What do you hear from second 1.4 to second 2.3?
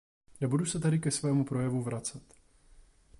projevu vracet.